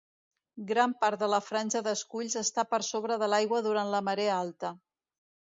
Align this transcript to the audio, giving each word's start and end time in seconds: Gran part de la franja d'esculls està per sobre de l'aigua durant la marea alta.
Gran 0.69 0.95
part 1.03 1.19
de 1.23 1.29
la 1.33 1.39
franja 1.47 1.81
d'esculls 1.87 2.39
està 2.43 2.65
per 2.73 2.81
sobre 2.89 3.19
de 3.25 3.29
l'aigua 3.35 3.61
durant 3.69 3.93
la 3.99 4.03
marea 4.09 4.41
alta. 4.41 4.75